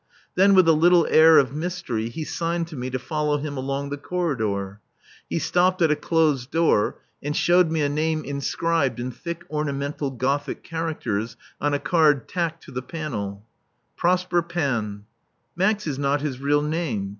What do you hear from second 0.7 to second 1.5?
little air